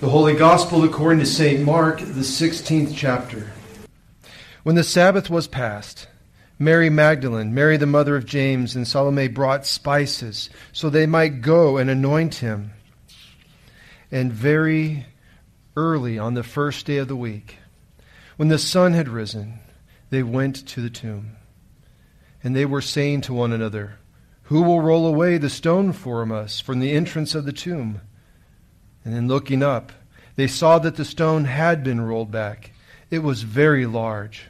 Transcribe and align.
The 0.00 0.08
Holy 0.08 0.34
Gospel 0.34 0.84
according 0.84 1.18
to 1.18 1.26
St. 1.26 1.60
Mark, 1.64 1.98
the 1.98 2.20
16th 2.20 2.92
chapter. 2.94 3.50
When 4.62 4.76
the 4.76 4.84
Sabbath 4.84 5.28
was 5.28 5.48
past, 5.48 6.06
Mary 6.56 6.88
Magdalene, 6.88 7.52
Mary 7.52 7.76
the 7.76 7.86
mother 7.86 8.14
of 8.14 8.24
James, 8.24 8.76
and 8.76 8.86
Salome 8.86 9.26
brought 9.26 9.66
spices 9.66 10.50
so 10.72 10.88
they 10.88 11.06
might 11.06 11.40
go 11.40 11.78
and 11.78 11.90
anoint 11.90 12.36
him. 12.36 12.74
And 14.12 14.32
very 14.32 15.06
early 15.76 16.16
on 16.16 16.34
the 16.34 16.44
first 16.44 16.86
day 16.86 16.98
of 16.98 17.08
the 17.08 17.16
week, 17.16 17.56
when 18.36 18.46
the 18.46 18.58
sun 18.58 18.92
had 18.92 19.08
risen, 19.08 19.58
they 20.10 20.22
went 20.22 20.64
to 20.68 20.80
the 20.80 20.90
tomb. 20.90 21.32
And 22.44 22.54
they 22.54 22.66
were 22.66 22.82
saying 22.82 23.22
to 23.22 23.34
one 23.34 23.52
another, 23.52 23.98
Who 24.44 24.62
will 24.62 24.80
roll 24.80 25.08
away 25.08 25.38
the 25.38 25.50
stone 25.50 25.92
from 25.92 26.30
us 26.30 26.60
from 26.60 26.78
the 26.78 26.92
entrance 26.92 27.34
of 27.34 27.44
the 27.44 27.52
tomb? 27.52 28.00
And 29.08 29.16
then 29.16 29.26
looking 29.26 29.62
up, 29.62 29.90
they 30.36 30.46
saw 30.46 30.78
that 30.80 30.96
the 30.96 31.04
stone 31.06 31.46
had 31.46 31.82
been 31.82 31.98
rolled 31.98 32.30
back. 32.30 32.72
It 33.10 33.20
was 33.20 33.40
very 33.40 33.86
large. 33.86 34.48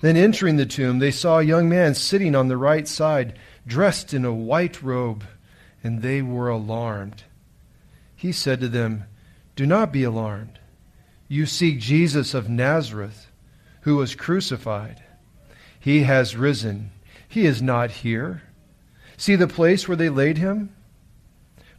Then 0.00 0.16
entering 0.16 0.56
the 0.56 0.64
tomb, 0.64 1.00
they 1.00 1.10
saw 1.10 1.38
a 1.38 1.42
young 1.44 1.68
man 1.68 1.94
sitting 1.94 2.34
on 2.34 2.48
the 2.48 2.56
right 2.56 2.88
side, 2.88 3.38
dressed 3.66 4.14
in 4.14 4.24
a 4.24 4.32
white 4.32 4.82
robe, 4.82 5.24
and 5.82 6.00
they 6.00 6.22
were 6.22 6.48
alarmed. 6.48 7.24
He 8.16 8.32
said 8.32 8.58
to 8.60 8.68
them, 8.68 9.04
Do 9.54 9.66
not 9.66 9.92
be 9.92 10.02
alarmed. 10.02 10.58
You 11.28 11.44
seek 11.44 11.78
Jesus 11.78 12.32
of 12.32 12.48
Nazareth, 12.48 13.26
who 13.82 13.96
was 13.96 14.14
crucified. 14.14 15.02
He 15.78 16.04
has 16.04 16.38
risen. 16.38 16.90
He 17.28 17.44
is 17.44 17.60
not 17.60 17.90
here. 17.90 18.44
See 19.18 19.36
the 19.36 19.46
place 19.46 19.86
where 19.86 19.96
they 19.98 20.08
laid 20.08 20.38
him? 20.38 20.74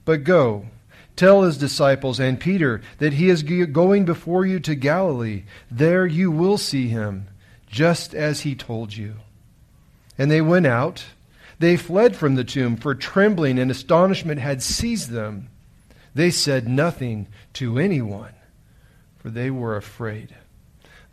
But 0.06 0.24
go 0.24 0.68
Tell 1.16 1.44
his 1.44 1.58
disciples 1.58 2.20
and 2.20 2.40
Peter 2.40 2.82
that 2.98 3.14
he 3.14 3.30
is 3.30 3.44
going 3.44 4.06
before 4.06 4.46
you 4.46 4.60
to 4.62 4.76
Galilee. 4.76 5.44
There 5.72 6.06
you 6.06 6.30
will 6.30 6.58
see 6.58 6.90
him, 6.90 7.28
just 7.68 8.14
as 8.14 8.42
he 8.42 8.54
told 8.54 8.96
you. 8.96 9.16
And 10.18 10.30
they 10.30 10.42
went 10.42 10.66
out. 10.66 11.06
They 11.58 11.78
fled 11.78 12.18
from 12.18 12.36
the 12.36 12.44
tomb, 12.44 12.76
for 12.76 12.94
trembling 12.94 13.60
and 13.60 13.72
astonishment 13.72 14.42
had 14.42 14.62
seized 14.62 15.10
them. 15.10 15.50
They 16.14 16.32
said 16.32 16.68
nothing 16.68 17.28
to 17.54 17.80
anyone, 17.80 18.34
for 19.18 19.30
they 19.30 19.50
were 19.50 19.78
afraid. 19.78 20.36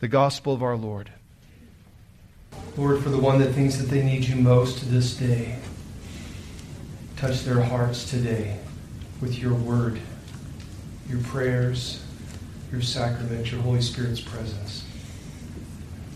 The 0.00 0.08
gospel 0.08 0.52
of 0.52 0.64
our 0.64 0.76
Lord. 0.76 1.12
Lord, 2.76 3.02
for 3.02 3.08
the 3.08 3.18
one 3.18 3.38
that 3.38 3.52
thinks 3.52 3.76
that 3.76 3.88
they 3.88 4.02
need 4.02 4.24
you 4.24 4.34
most 4.34 4.90
this 4.90 5.14
day, 5.14 5.58
touch 7.16 7.42
their 7.42 7.62
hearts 7.62 8.10
today 8.10 8.58
with 9.22 9.38
your 9.38 9.54
word, 9.54 10.00
your 11.08 11.20
prayers, 11.20 12.02
your 12.72 12.82
sacrament, 12.82 13.50
your 13.50 13.62
Holy 13.62 13.80
Spirit's 13.80 14.20
presence. 14.20 14.84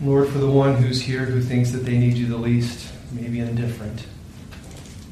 Lord, 0.01 0.27
for 0.27 0.37
the 0.37 0.49
one 0.49 0.75
who's 0.75 1.01
here 1.01 1.25
who 1.25 1.41
thinks 1.41 1.71
that 1.71 1.79
they 1.79 1.97
need 1.97 2.15
you 2.17 2.27
the 2.27 2.37
least, 2.37 2.93
maybe 3.11 3.39
indifferent, 3.39 4.05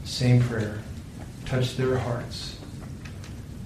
same 0.03 0.41
prayer. 0.41 0.79
Touch 1.45 1.77
their 1.77 1.97
hearts 1.97 2.59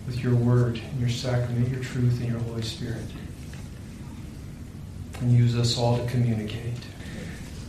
with 0.05 0.23
your 0.23 0.35
word, 0.35 0.77
and 0.77 0.99
your 0.99 1.09
sacrament, 1.09 1.69
your 1.69 1.83
truth, 1.83 2.19
and 2.19 2.29
your 2.29 2.39
Holy 2.39 2.61
Spirit. 2.61 3.05
And 5.21 5.31
use 5.31 5.57
us 5.57 5.77
all 5.77 5.97
to 5.97 6.05
communicate. 6.11 6.77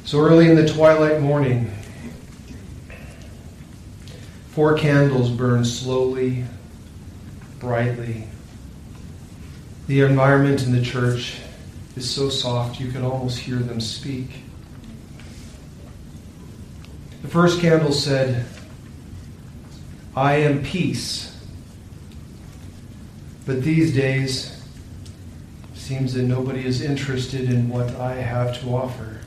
So 0.04 0.20
early 0.20 0.48
in 0.48 0.56
the 0.56 0.68
twilight 0.68 1.20
morning, 1.20 1.70
Four 4.50 4.74
candles 4.76 5.30
burn 5.30 5.64
slowly, 5.64 6.44
brightly. 7.60 8.24
The 9.86 10.00
environment 10.00 10.64
in 10.64 10.72
the 10.72 10.82
church 10.82 11.38
is 11.96 12.08
so 12.08 12.28
soft 12.28 12.80
you 12.80 12.90
can 12.90 13.02
almost 13.02 13.38
hear 13.38 13.56
them 13.56 13.80
speak. 13.80 14.28
The 17.22 17.28
first 17.28 17.60
candle 17.60 17.92
said, 17.92 18.44
I 20.16 20.36
am 20.36 20.62
peace. 20.62 21.36
But 23.46 23.62
these 23.62 23.94
days, 23.94 24.60
seems 25.74 26.14
that 26.14 26.22
nobody 26.22 26.64
is 26.64 26.82
interested 26.82 27.50
in 27.50 27.68
what 27.68 27.94
I 27.96 28.14
have 28.14 28.60
to 28.60 28.68
offer. 28.68 29.18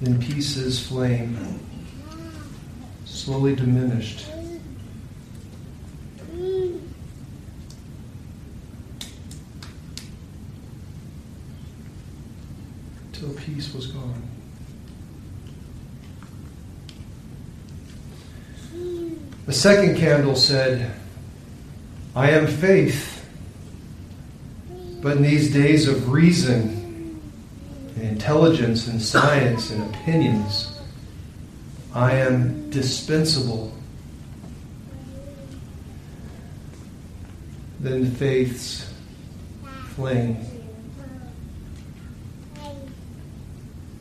Then 0.00 0.20
peace's 0.20 0.86
flame 0.86 1.38
slowly 3.06 3.56
diminished. 3.56 4.26
Till 13.12 13.30
peace 13.30 13.72
was 13.72 13.86
gone. 13.86 14.22
The 19.46 19.52
second 19.52 19.96
candle 19.96 20.36
said, 20.36 20.92
I 22.14 22.30
am 22.30 22.46
faith, 22.46 23.26
but 25.00 25.16
in 25.16 25.22
these 25.22 25.52
days 25.52 25.88
of 25.88 26.10
reason, 26.10 26.85
and 27.96 28.04
intelligence 28.04 28.86
and 28.86 29.00
science 29.00 29.70
and 29.70 29.82
opinions. 29.94 30.78
I 31.94 32.12
am 32.12 32.70
dispensable. 32.70 33.72
Then 37.80 38.10
faith's 38.10 38.92
flame 39.94 40.36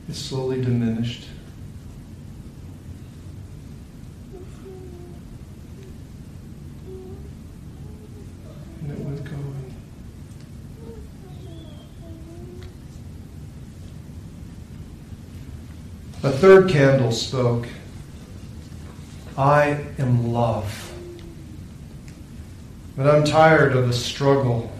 is 0.10 0.18
slowly 0.18 0.62
diminished. 0.62 1.28
A 16.26 16.32
third 16.32 16.72
candle 16.72 17.12
spoke 17.12 17.68
I 19.38 19.86
am 20.00 20.34
love. 20.34 20.92
But 22.98 23.08
I'm 23.08 23.24
tired 23.24 23.76
of 23.76 23.86
the 23.86 23.94
struggle, 23.94 24.72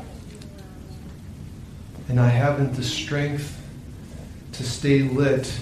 and 2.10 2.20
I 2.20 2.30
haven't 2.30 2.74
the 2.74 2.84
strength 2.84 3.62
to 4.54 4.64
stay 4.64 5.04
lit 5.04 5.56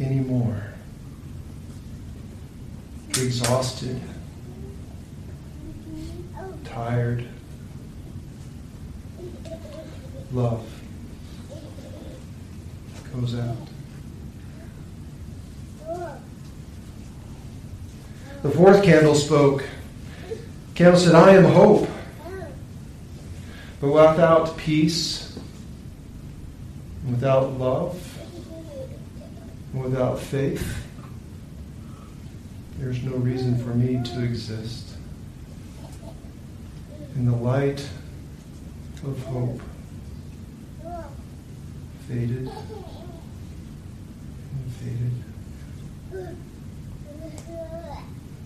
anymore. 0.00 0.72
Exhausted, 3.10 4.00
tired, 6.64 7.28
love 10.32 10.68
goes 13.14 13.36
out. 13.36 13.56
The 18.42 18.50
fourth 18.50 18.82
candle 18.82 19.14
spoke. 19.14 19.64
The 20.28 20.74
candle 20.74 21.00
said, 21.00 21.14
I 21.14 21.32
am 21.32 21.44
hope. 21.44 21.88
But 23.80 23.88
without 23.88 24.56
peace, 24.56 25.38
without 27.08 27.58
love, 27.58 28.02
without 29.74 30.18
faith, 30.18 30.86
there's 32.78 33.02
no 33.02 33.16
reason 33.16 33.62
for 33.62 33.70
me 33.70 34.02
to 34.02 34.22
exist. 34.22 34.96
In 37.14 37.26
the 37.26 37.36
light 37.36 37.88
of 39.04 39.22
hope, 39.24 39.60
faded 42.08 42.48
and 42.48 42.50
faded 44.80 45.12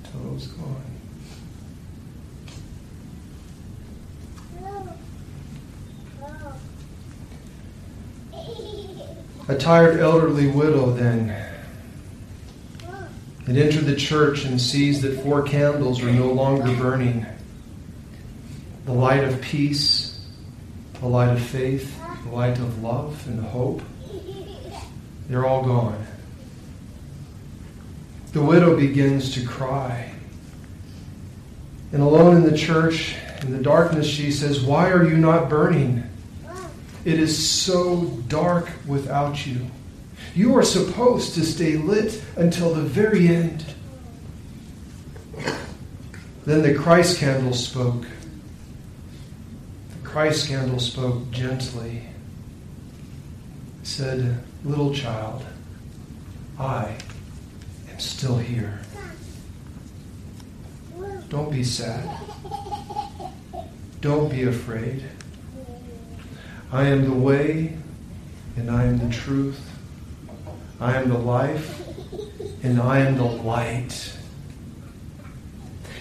till 0.05 0.21
it 0.21 0.25
was. 0.49 0.81
A 9.49 9.59
tired 9.59 9.99
elderly 9.99 10.47
widow 10.47 10.93
then 10.93 11.29
had 13.47 13.57
entered 13.57 13.85
the 13.85 13.97
church 13.97 14.45
and 14.45 14.61
sees 14.61 15.03
that 15.03 15.21
four 15.25 15.43
candles 15.43 16.01
are 16.03 16.13
no 16.13 16.31
longer 16.31 16.73
burning. 16.77 17.27
The 18.87 18.93
light 18.93 19.25
of 19.25 19.41
peace, 19.41 20.25
the 21.01 21.09
light 21.09 21.31
of 21.31 21.43
faith, 21.43 22.01
the 22.25 22.31
light 22.31 22.59
of 22.59 22.81
love 22.81 23.27
and 23.27 23.45
hope, 23.45 23.83
they're 25.29 25.47
all 25.47 25.65
gone. 25.65 26.07
The 28.33 28.43
widow 28.43 28.77
begins 28.77 29.35
to 29.35 29.45
cry. 29.45 30.10
And 31.93 32.03
alone 32.03 32.37
in 32.37 32.45
the 32.45 32.57
church, 32.57 33.17
in 33.43 33.53
the 33.53 33.63
darkness, 33.63 34.07
she 34.07 34.31
says, 34.31 34.61
Why 34.61 34.91
are 34.91 35.05
you 35.05 35.17
not 35.17 35.49
burning? 35.49 36.05
It 37.05 37.19
is 37.19 37.37
so 37.49 38.05
dark 38.29 38.69
without 38.87 39.47
you. 39.47 39.67
You 40.35 40.57
are 40.57 40.63
supposed 40.63 41.35
to 41.35 41.45
stay 41.45 41.77
lit 41.77 42.23
until 42.37 42.75
the 42.75 42.83
very 42.83 43.29
end. 43.29 43.65
Then 46.45 46.63
the 46.63 46.75
Christ 46.75 47.19
candle 47.19 47.55
spoke. 47.55 48.05
The 50.03 50.09
Christ 50.09 50.49
candle 50.49 50.79
spoke 50.79 51.31
gently. 51.31 52.03
Said, 53.83 54.43
Little 54.65 54.95
child, 54.95 55.45
I 56.59 56.97
am 57.91 57.99
still 57.99 58.37
here. 58.37 58.81
Don't 61.31 61.53
be 61.53 61.63
sad. 61.63 62.11
Don't 64.01 64.29
be 64.29 64.43
afraid. 64.43 65.05
I 66.73 66.87
am 66.87 67.05
the 67.05 67.15
way, 67.15 67.77
and 68.57 68.69
I 68.69 68.83
am 68.87 68.99
the 68.99 69.15
truth. 69.15 69.61
I 70.81 70.97
am 70.97 71.09
the 71.09 71.19
life, 71.19 71.83
and 72.65 72.81
I 72.81 72.99
am 72.99 73.17
the 73.17 73.23
light. 73.23 74.13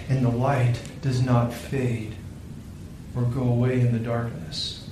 And 0.09 0.25
the 0.25 0.31
light 0.31 0.81
does 1.03 1.21
not 1.21 1.53
fade 1.53 2.15
or 3.15 3.21
go 3.21 3.43
away 3.43 3.81
in 3.81 3.93
the 3.93 3.99
darkness. 3.99 4.89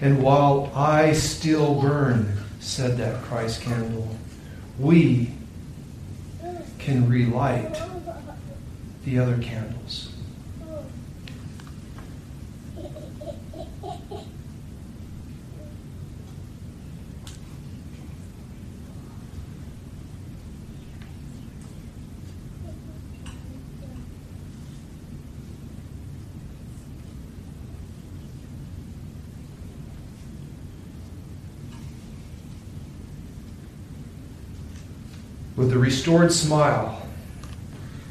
And 0.00 0.20
while 0.24 0.72
I 0.74 1.12
still 1.12 1.80
burn, 1.80 2.36
said 2.58 2.96
that 2.98 3.22
Christ 3.22 3.62
candle, 3.62 4.08
we 4.76 5.30
can 6.78 7.08
relight 7.08 7.80
the 9.04 9.18
other 9.18 9.38
candles. 9.38 10.14
With 35.56 35.72
a 35.74 35.78
restored 35.78 36.32
smile, 36.32 36.99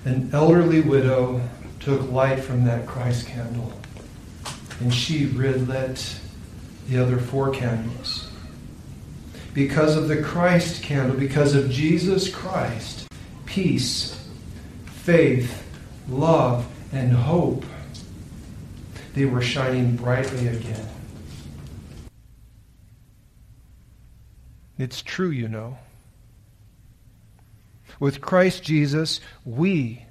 an 0.09 0.29
elderly 0.33 0.81
widow 0.81 1.39
took 1.79 2.11
light 2.11 2.39
from 2.39 2.65
that 2.65 2.87
Christ 2.87 3.27
candle, 3.27 3.71
and 4.79 4.91
she 4.91 5.27
relit 5.27 6.19
the 6.87 6.97
other 6.97 7.19
four 7.19 7.51
candles. 7.51 8.31
Because 9.53 9.95
of 9.95 10.07
the 10.07 10.21
Christ 10.21 10.81
candle, 10.81 11.15
because 11.15 11.53
of 11.53 11.69
Jesus 11.69 12.33
Christ, 12.33 13.07
peace, 13.45 14.27
faith, 14.85 15.63
love, 16.09 16.65
and 16.91 17.13
hope, 17.13 17.63
they 19.13 19.25
were 19.25 19.41
shining 19.41 19.95
brightly 19.95 20.47
again. 20.47 20.87
It's 24.79 25.03
true, 25.03 25.29
you 25.29 25.47
know. 25.47 25.77
With 27.99 28.21
Christ 28.21 28.63
Jesus, 28.63 29.19
we, 29.43 30.05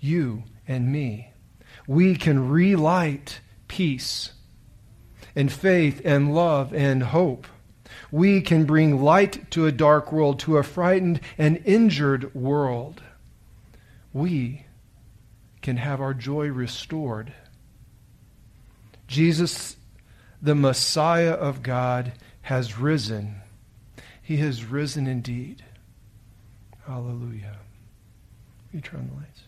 you 0.00 0.44
and 0.68 0.92
me, 0.92 1.32
we 1.86 2.14
can 2.14 2.48
relight 2.48 3.40
peace 3.66 4.32
and 5.34 5.50
faith 5.50 6.00
and 6.04 6.34
love 6.34 6.72
and 6.72 7.02
hope. 7.02 7.46
We 8.10 8.40
can 8.40 8.64
bring 8.64 9.02
light 9.02 9.50
to 9.52 9.66
a 9.66 9.72
dark 9.72 10.12
world, 10.12 10.38
to 10.40 10.58
a 10.58 10.62
frightened 10.62 11.20
and 11.38 11.60
injured 11.64 12.34
world. 12.34 13.02
We 14.12 14.66
can 15.62 15.78
have 15.78 16.00
our 16.00 16.14
joy 16.14 16.48
restored. 16.48 17.32
Jesus, 19.06 19.76
the 20.40 20.54
Messiah 20.54 21.32
of 21.32 21.62
God, 21.62 22.12
has 22.42 22.78
risen. 22.78 23.36
He 24.20 24.38
has 24.38 24.64
risen 24.64 25.06
indeed. 25.06 25.64
Hallelujah. 26.86 27.56
You 28.72 28.80
turn 28.80 29.08
the 29.08 29.14
lights. 29.14 29.42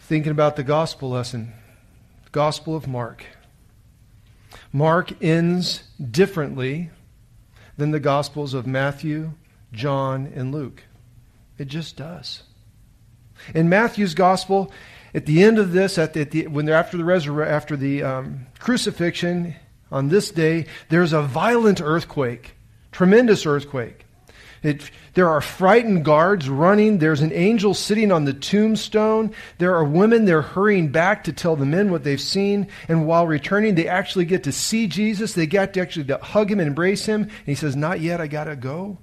Thinking 0.00 0.32
about 0.32 0.56
the 0.56 0.62
gospel 0.62 1.10
lesson, 1.10 1.54
Gospel 2.30 2.76
of 2.76 2.86
Mark. 2.86 3.24
Mark 4.72 5.22
ends 5.22 5.84
differently 6.10 6.90
than 7.76 7.90
the 7.90 8.00
Gospels 8.00 8.54
of 8.54 8.66
Matthew, 8.66 9.32
John, 9.72 10.30
and 10.34 10.52
Luke. 10.52 10.82
It 11.58 11.68
just 11.68 11.96
does. 11.96 12.42
In 13.54 13.68
Matthew's 13.68 14.14
Gospel, 14.14 14.72
at 15.14 15.26
the 15.26 15.42
end 15.42 15.58
of 15.58 15.72
this, 15.72 15.96
at 15.96 16.12
the, 16.12 16.22
at 16.22 16.30
the, 16.32 16.46
when 16.48 16.66
they're 16.66 16.74
after 16.74 16.96
the 16.96 17.04
resurre- 17.04 17.46
after 17.46 17.76
the 17.76 18.02
um, 18.02 18.46
crucifixion 18.58 19.54
on 19.90 20.08
this 20.08 20.30
day, 20.30 20.66
there's 20.88 21.12
a 21.12 21.22
violent 21.22 21.80
earthquake, 21.80 22.56
tremendous 22.90 23.46
earthquake. 23.46 24.04
It, 24.64 24.90
there 25.12 25.28
are 25.28 25.42
frightened 25.42 26.06
guards 26.06 26.48
running. 26.48 26.98
There's 26.98 27.20
an 27.20 27.32
angel 27.32 27.74
sitting 27.74 28.10
on 28.10 28.24
the 28.24 28.32
tombstone. 28.32 29.34
There 29.58 29.74
are 29.76 29.84
women, 29.84 30.24
they're 30.24 30.40
hurrying 30.40 30.88
back 30.88 31.24
to 31.24 31.34
tell 31.34 31.54
the 31.54 31.66
men 31.66 31.92
what 31.92 32.02
they've 32.02 32.20
seen. 32.20 32.68
And 32.88 33.06
while 33.06 33.26
returning, 33.26 33.74
they 33.74 33.86
actually 33.86 34.24
get 34.24 34.44
to 34.44 34.52
see 34.52 34.86
Jesus. 34.86 35.34
They 35.34 35.46
get 35.46 35.74
to 35.74 35.80
actually 35.82 36.06
to 36.06 36.16
hug 36.16 36.50
him 36.50 36.60
and 36.60 36.66
embrace 36.66 37.04
him. 37.04 37.22
And 37.24 37.32
he 37.44 37.54
says, 37.54 37.76
Not 37.76 38.00
yet, 38.00 38.22
I 38.22 38.26
got 38.26 38.44
to 38.44 38.56
go. 38.56 38.98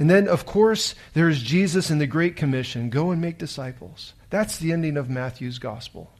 And 0.00 0.08
then, 0.08 0.28
of 0.28 0.46
course, 0.46 0.94
there's 1.12 1.42
Jesus 1.42 1.90
in 1.90 1.98
the 1.98 2.06
Great 2.06 2.34
Commission 2.34 2.88
go 2.88 3.10
and 3.10 3.20
make 3.20 3.36
disciples. 3.36 4.14
That's 4.30 4.56
the 4.56 4.72
ending 4.72 4.96
of 4.96 5.10
Matthew's 5.10 5.58
gospel. 5.58 6.10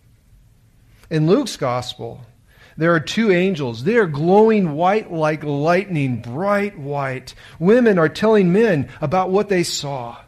In 1.08 1.26
Luke's 1.26 1.56
gospel, 1.56 2.20
there 2.76 2.94
are 2.94 3.00
two 3.00 3.32
angels. 3.32 3.82
They 3.82 3.96
are 3.96 4.06
glowing 4.06 4.74
white 4.74 5.10
like 5.10 5.42
lightning, 5.42 6.20
bright 6.20 6.78
white. 6.78 7.34
Women 7.58 7.98
are 7.98 8.10
telling 8.10 8.52
men 8.52 8.90
about 9.00 9.30
what 9.30 9.48
they 9.48 9.62
saw. 9.62 10.18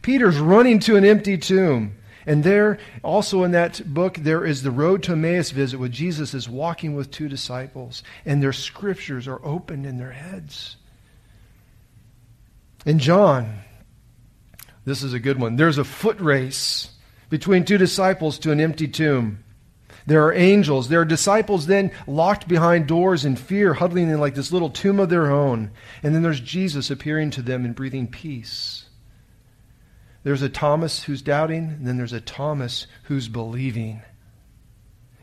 Peter's 0.00 0.38
running 0.38 0.78
to 0.80 0.96
an 0.96 1.04
empty 1.04 1.36
tomb. 1.36 1.96
And 2.24 2.42
there, 2.42 2.78
also 3.02 3.44
in 3.44 3.50
that 3.50 3.82
book, 3.92 4.16
there 4.16 4.46
is 4.46 4.62
the 4.62 4.70
road 4.70 5.02
to 5.02 5.12
Emmaus 5.12 5.50
visit 5.50 5.78
where 5.78 5.88
Jesus 5.90 6.32
is 6.32 6.48
walking 6.48 6.94
with 6.94 7.10
two 7.10 7.28
disciples, 7.28 8.02
and 8.24 8.42
their 8.42 8.54
scriptures 8.54 9.28
are 9.28 9.44
opened 9.44 9.84
in 9.84 9.98
their 9.98 10.12
heads. 10.12 10.76
In 12.84 12.98
John, 12.98 13.60
this 14.84 15.02
is 15.02 15.12
a 15.12 15.20
good 15.20 15.38
one. 15.40 15.56
There's 15.56 15.78
a 15.78 15.84
foot 15.84 16.20
race 16.20 16.90
between 17.30 17.64
two 17.64 17.78
disciples 17.78 18.38
to 18.40 18.50
an 18.50 18.60
empty 18.60 18.88
tomb. 18.88 19.44
There 20.04 20.24
are 20.24 20.32
angels. 20.32 20.88
There 20.88 21.00
are 21.00 21.04
disciples 21.04 21.66
then 21.66 21.92
locked 22.08 22.48
behind 22.48 22.88
doors 22.88 23.24
in 23.24 23.36
fear, 23.36 23.74
huddling 23.74 24.10
in 24.10 24.18
like 24.18 24.34
this 24.34 24.50
little 24.50 24.70
tomb 24.70 24.98
of 24.98 25.10
their 25.10 25.30
own. 25.30 25.70
And 26.02 26.14
then 26.14 26.22
there's 26.22 26.40
Jesus 26.40 26.90
appearing 26.90 27.30
to 27.32 27.42
them 27.42 27.64
and 27.64 27.74
breathing 27.74 28.08
peace. 28.08 28.86
There's 30.24 30.42
a 30.42 30.48
Thomas 30.48 31.04
who's 31.04 31.22
doubting, 31.22 31.68
and 31.68 31.86
then 31.86 31.96
there's 31.96 32.12
a 32.12 32.20
Thomas 32.20 32.86
who's 33.04 33.28
believing. 33.28 34.02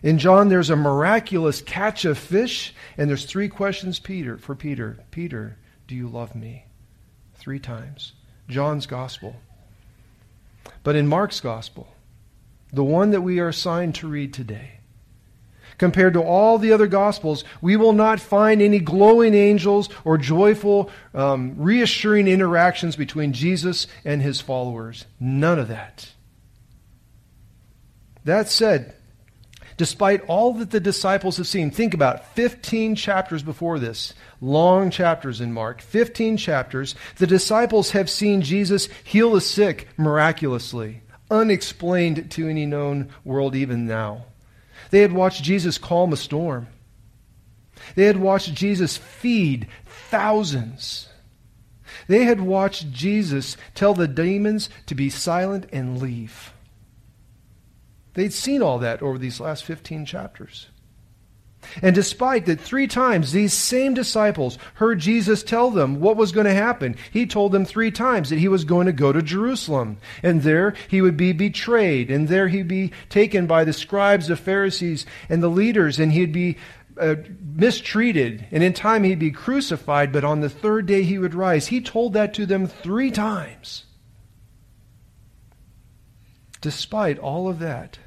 In 0.01 0.17
John, 0.17 0.47
there's 0.47 0.69
a 0.69 0.77
miraculous 0.77 1.61
catch 1.61 2.05
of 2.05 2.17
fish, 2.17 2.73
and 2.97 3.09
there's 3.09 3.25
three 3.25 3.49
questions 3.49 3.99
Peter 3.99 4.37
for 4.37 4.55
Peter. 4.55 4.99
Peter, 5.11 5.57
do 5.87 5.95
you 5.95 6.07
love 6.07 6.35
me? 6.35 6.68
Three 7.39 7.59
times. 7.59 8.13
John's 8.47 8.85
gospel. 8.85 9.35
But 10.83 10.95
in 10.95 11.07
Mark's 11.07 11.39
gospel, 11.39 11.87
the 12.71 12.83
one 12.83 13.11
that 13.11 13.21
we 13.21 13.39
are 13.39 13.47
assigned 13.47 13.95
to 13.95 14.07
read 14.07 14.33
today, 14.33 14.79
compared 15.77 16.13
to 16.13 16.21
all 16.21 16.57
the 16.57 16.71
other 16.71 16.87
gospels, 16.87 17.43
we 17.61 17.75
will 17.75 17.93
not 17.93 18.19
find 18.19 18.61
any 18.61 18.79
glowing 18.79 19.33
angels 19.33 19.89
or 20.03 20.17
joyful, 20.17 20.91
um, 21.13 21.55
reassuring 21.57 22.27
interactions 22.27 22.95
between 22.95 23.33
Jesus 23.33 23.87
and 24.03 24.21
his 24.21 24.41
followers. 24.41 25.05
None 25.19 25.57
of 25.57 25.69
that. 25.69 26.11
That 28.25 28.49
said, 28.49 28.95
despite 29.79 30.21
all 30.27 30.53
that 30.55 30.71
the 30.71 30.79
disciples 30.81 31.37
have 31.37 31.47
seen. 31.47 31.71
Think 31.71 31.93
about 31.93 32.35
15 32.35 32.95
chapters 32.95 33.41
before 33.41 33.79
this, 33.79 34.13
long 34.41 34.91
chapters 34.91 35.39
in 35.39 35.53
Mark, 35.53 35.81
15 35.81 36.35
chapters, 36.35 36.95
the 37.15 37.25
disciples 37.25 37.91
have 37.91 38.09
seen 38.09 38.41
Jesus 38.41 38.89
heal 39.05 39.31
the 39.31 39.39
sick 39.39 39.87
miraculously, 39.95 41.01
unexplained 41.31 42.29
to 42.31 42.49
any 42.49 42.65
known 42.65 43.07
world 43.23 43.55
even 43.55 43.87
now. 43.87 44.25
They 44.91 44.99
had 44.99 45.13
watched 45.13 45.43
Jesus 45.43 45.77
calm 45.77 46.11
a 46.11 46.17
storm. 46.17 46.67
They 47.95 48.03
had 48.03 48.17
watched 48.17 48.53
Jesus 48.53 48.97
feed 48.97 49.69
thousands. 49.85 51.07
They 52.07 52.25
had 52.25 52.41
watched 52.41 52.91
Jesus 52.91 53.55
tell 53.75 53.93
the 53.93 54.09
demons 54.09 54.69
to 54.87 54.95
be 54.95 55.09
silent 55.09 55.69
and 55.71 56.01
leave. 56.01 56.51
They'd 58.13 58.33
seen 58.33 58.61
all 58.61 58.79
that 58.79 59.01
over 59.01 59.17
these 59.17 59.39
last 59.39 59.63
15 59.63 60.05
chapters. 60.05 60.67
And 61.81 61.93
despite 61.93 62.45
that, 62.45 62.59
three 62.61 62.87
times 62.87 63.31
these 63.31 63.53
same 63.53 63.93
disciples 63.93 64.57
heard 64.75 64.99
Jesus 64.99 65.43
tell 65.43 65.69
them 65.69 65.99
what 65.99 66.15
was 66.15 66.31
going 66.31 66.45
to 66.45 66.53
happen. 66.53 66.95
He 67.11 67.25
told 67.25 67.51
them 67.51 67.65
three 67.65 67.91
times 67.91 68.29
that 68.29 68.39
he 68.39 68.47
was 68.47 68.63
going 68.63 68.85
to 68.85 68.93
go 68.93 69.11
to 69.11 69.21
Jerusalem, 69.21 69.97
and 70.23 70.41
there 70.41 70.73
he 70.87 71.01
would 71.01 71.17
be 71.17 71.33
betrayed, 71.33 72.09
and 72.09 72.27
there 72.27 72.47
he'd 72.47 72.67
be 72.67 72.91
taken 73.09 73.45
by 73.45 73.65
the 73.65 73.73
scribes, 73.73 74.27
the 74.27 74.37
Pharisees, 74.37 75.05
and 75.27 75.43
the 75.43 75.49
leaders, 75.49 75.99
and 75.99 76.13
he'd 76.13 76.31
be 76.31 76.57
uh, 76.97 77.15
mistreated, 77.55 78.45
and 78.51 78.63
in 78.63 78.73
time 78.73 79.03
he'd 79.03 79.19
be 79.19 79.31
crucified, 79.31 80.11
but 80.11 80.23
on 80.23 80.39
the 80.39 80.49
third 80.49 80.85
day 80.85 81.03
he 81.03 81.17
would 81.17 81.33
rise. 81.33 81.67
He 81.67 81.81
told 81.81 82.13
that 82.13 82.33
to 82.35 82.45
them 82.45 82.67
three 82.67 83.11
times. 83.11 83.85
Despite 86.61 87.17
all 87.17 87.47
of 87.47 87.59
that, 87.59 87.99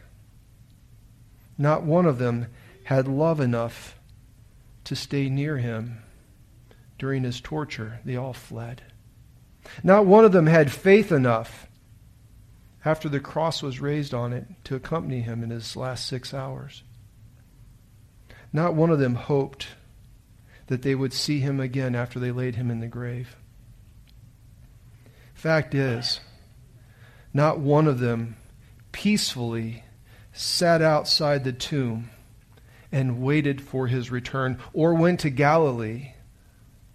not 1.57 1.85
one 1.85 2.07
of 2.07 2.19
them 2.19 2.49
had 2.85 3.09
love 3.09 3.41
enough 3.41 3.99
to 4.85 4.97
stay 4.97 5.29
near 5.29 5.59
him 5.59 6.03
during 6.99 7.23
his 7.23 7.41
torture. 7.41 8.01
They 8.05 8.17
all 8.17 8.33
fled. 8.33 8.83
Not 9.83 10.07
one 10.07 10.25
of 10.25 10.33
them 10.33 10.47
had 10.47 10.73
faith 10.73 11.13
enough 11.13 11.67
after 12.85 13.09
the 13.09 13.21
cross 13.21 13.63
was 13.63 13.81
raised 13.81 14.13
on 14.13 14.33
it 14.33 14.47
to 14.65 14.75
accompany 14.75 15.21
him 15.21 15.43
in 15.43 15.51
his 15.51 15.77
last 15.77 16.07
six 16.07 16.35
hours. 16.35 16.83
Not 18.53 18.75
one 18.75 18.91
of 18.91 18.99
them 18.99 19.15
hoped 19.15 19.69
that 20.67 20.83
they 20.83 20.95
would 20.95 21.13
see 21.13 21.41
him 21.41 21.61
again 21.61 21.95
after 21.95 22.19
they 22.19 22.33
laid 22.33 22.57
him 22.57 22.71
in 22.71 22.81
the 22.81 22.89
grave. 22.89 23.37
Fact 25.33 25.75
is, 25.75 26.21
not 27.33 27.59
one 27.59 27.87
of 27.87 27.99
them 27.99 28.37
peacefully 28.93 29.85
sat 30.33 30.81
outside 30.81 31.45
the 31.45 31.53
tomb 31.53 32.11
and 32.91 33.23
waited 33.23 33.61
for 33.61 33.87
his 33.87 34.11
return, 34.11 34.59
or 34.73 34.95
went 34.95 35.21
to 35.21 35.31
Galilee, 35.31 36.13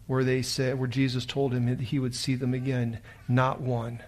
where 0.06 0.24
they 0.24 0.42
said, 0.42 0.80
where 0.80 0.88
Jesus 0.88 1.26
told 1.26 1.54
him 1.54 1.66
that 1.66 1.82
he 1.82 2.00
would 2.00 2.16
see 2.16 2.36
them 2.36 2.54
again. 2.54 3.00
Not 3.28 3.60
one. 3.60 4.02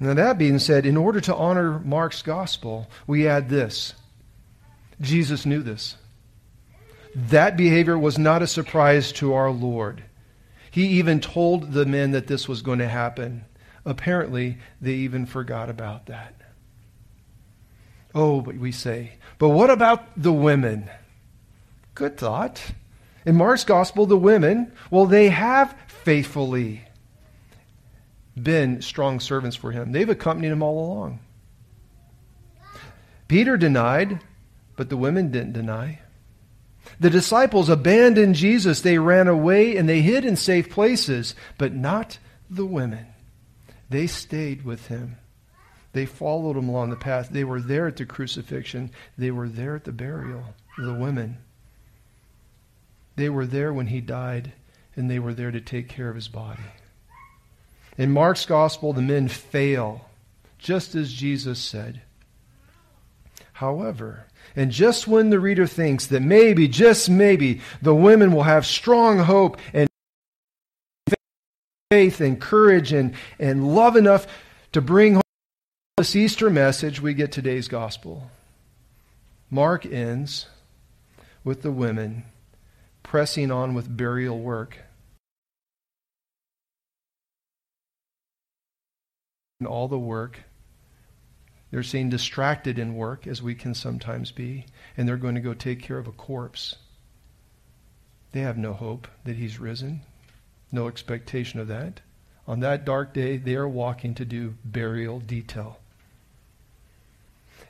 Now, 0.00 0.14
that 0.14 0.38
being 0.38 0.60
said, 0.60 0.86
in 0.86 0.96
order 0.96 1.20
to 1.22 1.34
honor 1.34 1.80
Mark's 1.80 2.22
gospel, 2.22 2.88
we 3.06 3.26
add 3.26 3.48
this 3.48 3.94
Jesus 5.00 5.44
knew 5.44 5.62
this. 5.62 5.96
That 7.14 7.56
behavior 7.56 7.98
was 7.98 8.18
not 8.18 8.42
a 8.42 8.46
surprise 8.46 9.10
to 9.12 9.34
our 9.34 9.50
Lord. 9.50 10.04
He 10.70 10.86
even 10.86 11.20
told 11.20 11.72
the 11.72 11.86
men 11.86 12.12
that 12.12 12.28
this 12.28 12.46
was 12.46 12.62
going 12.62 12.78
to 12.78 12.88
happen. 12.88 13.44
Apparently, 13.88 14.58
they 14.82 14.92
even 14.92 15.24
forgot 15.24 15.70
about 15.70 16.06
that. 16.06 16.34
Oh, 18.14 18.42
but 18.42 18.56
we 18.56 18.70
say, 18.70 19.14
but 19.38 19.48
what 19.48 19.70
about 19.70 20.06
the 20.14 20.32
women? 20.32 20.90
Good 21.94 22.18
thought. 22.18 22.62
In 23.24 23.36
Mark's 23.36 23.64
gospel, 23.64 24.04
the 24.04 24.14
women, 24.14 24.72
well, 24.90 25.06
they 25.06 25.30
have 25.30 25.74
faithfully 25.86 26.82
been 28.36 28.82
strong 28.82 29.20
servants 29.20 29.56
for 29.56 29.72
him. 29.72 29.92
They've 29.92 30.08
accompanied 30.08 30.52
him 30.52 30.62
all 30.62 30.78
along. 30.78 31.20
Peter 33.26 33.56
denied, 33.56 34.20
but 34.76 34.90
the 34.90 34.98
women 34.98 35.30
didn't 35.30 35.54
deny. 35.54 36.00
The 37.00 37.08
disciples 37.08 37.70
abandoned 37.70 38.34
Jesus. 38.34 38.82
They 38.82 38.98
ran 38.98 39.28
away 39.28 39.78
and 39.78 39.88
they 39.88 40.02
hid 40.02 40.26
in 40.26 40.36
safe 40.36 40.68
places, 40.68 41.34
but 41.56 41.72
not 41.72 42.18
the 42.50 42.66
women. 42.66 43.06
They 43.90 44.06
stayed 44.06 44.64
with 44.64 44.88
him. 44.88 45.16
They 45.92 46.06
followed 46.06 46.56
him 46.56 46.68
along 46.68 46.90
the 46.90 46.96
path. 46.96 47.30
They 47.30 47.44
were 47.44 47.60
there 47.60 47.86
at 47.86 47.96
the 47.96 48.04
crucifixion. 48.04 48.90
They 49.16 49.30
were 49.30 49.48
there 49.48 49.74
at 49.74 49.84
the 49.84 49.92
burial 49.92 50.54
the 50.78 50.94
women. 50.94 51.38
They 53.16 53.28
were 53.28 53.46
there 53.46 53.72
when 53.72 53.88
he 53.88 54.00
died, 54.00 54.52
and 54.94 55.10
they 55.10 55.18
were 55.18 55.34
there 55.34 55.50
to 55.50 55.60
take 55.60 55.88
care 55.88 56.08
of 56.08 56.14
his 56.14 56.28
body. 56.28 56.62
In 57.96 58.12
Mark's 58.12 58.46
gospel, 58.46 58.92
the 58.92 59.02
men 59.02 59.26
fail, 59.26 60.08
just 60.56 60.94
as 60.94 61.12
Jesus 61.12 61.58
said. 61.58 62.02
However, 63.54 64.26
and 64.54 64.70
just 64.70 65.08
when 65.08 65.30
the 65.30 65.40
reader 65.40 65.66
thinks 65.66 66.06
that 66.06 66.20
maybe, 66.20 66.68
just 66.68 67.10
maybe, 67.10 67.60
the 67.82 67.94
women 67.94 68.30
will 68.30 68.44
have 68.44 68.64
strong 68.64 69.18
hope 69.18 69.58
and 69.72 69.88
faith 71.90 72.20
and 72.20 72.38
courage 72.38 72.92
and, 72.92 73.14
and 73.38 73.74
love 73.74 73.96
enough 73.96 74.26
to 74.72 74.80
bring 74.82 75.14
home 75.14 75.22
this 75.96 76.14
Easter 76.14 76.50
message, 76.50 77.00
we 77.00 77.14
get 77.14 77.32
today's 77.32 77.66
gospel. 77.66 78.30
Mark 79.50 79.86
ends 79.86 80.46
with 81.42 81.62
the 81.62 81.72
women 81.72 82.24
pressing 83.02 83.50
on 83.50 83.72
with 83.72 83.96
burial 83.96 84.38
work. 84.38 84.76
And 89.60 89.66
all 89.66 89.88
the 89.88 89.98
work. 89.98 90.40
They're 91.70 91.82
seen 91.82 92.10
distracted 92.10 92.78
in 92.78 92.94
work, 92.96 93.26
as 93.26 93.42
we 93.42 93.54
can 93.54 93.74
sometimes 93.74 94.30
be, 94.30 94.66
and 94.96 95.08
they're 95.08 95.16
going 95.16 95.34
to 95.34 95.40
go 95.40 95.54
take 95.54 95.82
care 95.82 95.98
of 95.98 96.06
a 96.06 96.12
corpse. 96.12 96.76
They 98.32 98.40
have 98.40 98.58
no 98.58 98.74
hope 98.74 99.08
that 99.24 99.36
he's 99.36 99.58
risen, 99.58 100.02
no 100.70 100.88
expectation 100.88 101.60
of 101.60 101.68
that. 101.68 102.00
On 102.46 102.60
that 102.60 102.84
dark 102.84 103.12
day, 103.12 103.36
they 103.36 103.54
are 103.56 103.68
walking 103.68 104.14
to 104.14 104.24
do 104.24 104.54
burial 104.64 105.20
detail. 105.20 105.78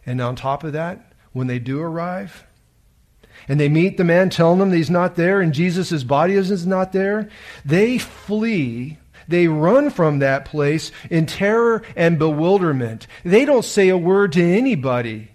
And 0.06 0.20
on 0.20 0.36
top 0.36 0.64
of 0.64 0.72
that, 0.72 1.12
when 1.32 1.48
they 1.48 1.58
do 1.58 1.80
arrive, 1.80 2.44
and 3.46 3.60
they 3.60 3.68
meet 3.68 3.96
the 3.96 4.04
man 4.04 4.30
telling 4.30 4.58
them 4.58 4.72
he's 4.72 4.90
not 4.90 5.16
there 5.16 5.40
and 5.40 5.52
Jesus' 5.52 6.02
body 6.02 6.34
is 6.34 6.66
not 6.66 6.92
there, 6.92 7.28
they 7.64 7.98
flee. 7.98 8.98
They 9.28 9.46
run 9.46 9.90
from 9.90 10.20
that 10.20 10.46
place 10.46 10.90
in 11.10 11.26
terror 11.26 11.82
and 11.94 12.18
bewilderment. 12.18 13.06
They 13.24 13.44
don't 13.44 13.64
say 13.64 13.90
a 13.90 13.96
word 13.96 14.32
to 14.32 14.42
anybody, 14.42 15.28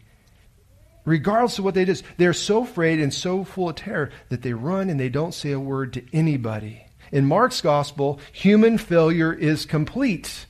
regardless 1.05 1.59
of 1.59 1.65
what 1.65 1.75
they 1.75 1.85
do. 1.85 1.95
They're 2.17 2.33
so 2.33 2.63
afraid 2.63 2.99
and 2.99 3.13
so 3.13 3.43
full 3.43 3.69
of 3.69 3.75
terror 3.75 4.09
that 4.29 4.41
they 4.41 4.53
run 4.53 4.89
and 4.89 4.99
they 4.99 5.09
don't 5.09 5.33
say 5.33 5.51
a 5.51 5.59
word 5.59 5.93
to 5.93 6.03
anybody. 6.11 6.85
In 7.13 7.27
Mark's 7.27 7.61
gospel, 7.61 8.19
human 8.31 8.79
failure 8.79 9.31
is 9.31 9.67
complete. 9.67 10.47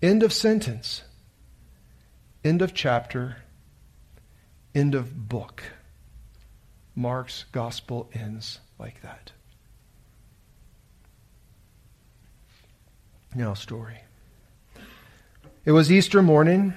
End 0.00 0.22
of 0.22 0.32
sentence. 0.32 1.02
End 2.42 2.62
of 2.62 2.72
chapter, 2.72 3.36
end 4.74 4.94
of 4.94 5.28
book. 5.28 5.62
Mark's 6.94 7.44
gospel 7.52 8.08
ends 8.14 8.60
like 8.78 9.02
that. 9.02 9.32
Now, 13.34 13.52
story. 13.52 13.98
It 15.66 15.72
was 15.72 15.92
Easter 15.92 16.22
morning. 16.22 16.72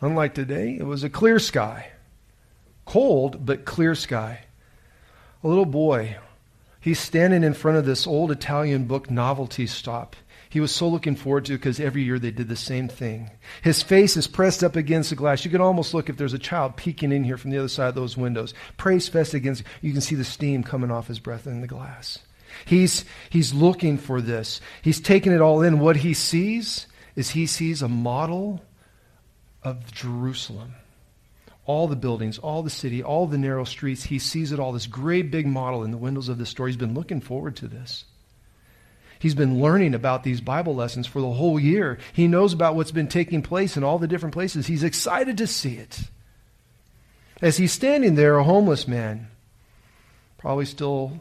Unlike 0.00 0.32
today, 0.32 0.78
it 0.80 0.86
was 0.86 1.04
a 1.04 1.10
clear 1.10 1.38
sky. 1.38 1.90
Cold, 2.86 3.44
but 3.44 3.66
clear 3.66 3.94
sky. 3.94 4.44
A 5.44 5.48
little 5.48 5.66
boy, 5.66 6.16
he's 6.80 6.98
standing 6.98 7.44
in 7.44 7.54
front 7.54 7.78
of 7.78 7.86
this 7.86 8.06
old 8.06 8.30
Italian 8.30 8.84
book 8.84 9.10
novelty 9.10 9.66
stop 9.66 10.16
he 10.50 10.58
was 10.58 10.74
so 10.74 10.88
looking 10.88 11.14
forward 11.14 11.44
to 11.44 11.54
it 11.54 11.58
because 11.58 11.78
every 11.78 12.02
year 12.02 12.18
they 12.18 12.32
did 12.32 12.48
the 12.48 12.56
same 12.56 12.88
thing. 12.88 13.30
His 13.62 13.84
face 13.84 14.16
is 14.16 14.26
pressed 14.26 14.64
up 14.64 14.74
against 14.74 15.10
the 15.10 15.16
glass. 15.16 15.44
You 15.44 15.50
can 15.50 15.60
almost 15.60 15.94
look 15.94 16.08
if 16.08 16.16
there's 16.16 16.34
a 16.34 16.40
child 16.40 16.76
peeking 16.76 17.12
in 17.12 17.22
here 17.22 17.36
from 17.36 17.52
the 17.52 17.58
other 17.58 17.68
side 17.68 17.90
of 17.90 17.94
those 17.94 18.16
windows. 18.16 18.52
Praise 18.76 19.08
fest 19.08 19.32
against, 19.32 19.62
you 19.80 19.92
can 19.92 20.00
see 20.00 20.16
the 20.16 20.24
steam 20.24 20.64
coming 20.64 20.90
off 20.90 21.06
his 21.06 21.20
breath 21.20 21.46
in 21.46 21.60
the 21.60 21.68
glass. 21.68 22.18
He's, 22.64 23.04
he's 23.30 23.54
looking 23.54 23.96
for 23.96 24.20
this. 24.20 24.60
He's 24.82 25.00
taking 25.00 25.30
it 25.30 25.40
all 25.40 25.62
in. 25.62 25.78
What 25.78 25.98
he 25.98 26.14
sees 26.14 26.88
is 27.14 27.30
he 27.30 27.46
sees 27.46 27.80
a 27.80 27.88
model 27.88 28.60
of 29.62 29.92
Jerusalem. 29.92 30.74
All 31.70 31.86
the 31.86 31.94
buildings, 31.94 32.36
all 32.36 32.64
the 32.64 32.68
city, 32.68 33.00
all 33.00 33.28
the 33.28 33.38
narrow 33.38 33.62
streets. 33.62 34.02
He 34.02 34.18
sees 34.18 34.50
it 34.50 34.58
all, 34.58 34.72
this 34.72 34.88
great 34.88 35.30
big 35.30 35.46
model 35.46 35.84
in 35.84 35.92
the 35.92 35.96
windows 35.96 36.28
of 36.28 36.36
the 36.36 36.44
store. 36.44 36.66
He's 36.66 36.76
been 36.76 36.94
looking 36.94 37.20
forward 37.20 37.54
to 37.58 37.68
this. 37.68 38.06
He's 39.20 39.36
been 39.36 39.60
learning 39.60 39.94
about 39.94 40.24
these 40.24 40.40
Bible 40.40 40.74
lessons 40.74 41.06
for 41.06 41.20
the 41.20 41.30
whole 41.30 41.60
year. 41.60 41.98
He 42.12 42.26
knows 42.26 42.52
about 42.52 42.74
what's 42.74 42.90
been 42.90 43.06
taking 43.06 43.40
place 43.40 43.76
in 43.76 43.84
all 43.84 44.00
the 44.00 44.08
different 44.08 44.32
places. 44.32 44.66
He's 44.66 44.82
excited 44.82 45.38
to 45.38 45.46
see 45.46 45.76
it. 45.76 46.00
As 47.40 47.56
he's 47.56 47.70
standing 47.70 48.16
there, 48.16 48.36
a 48.36 48.42
homeless 48.42 48.88
man, 48.88 49.28
probably 50.38 50.64
still 50.64 51.20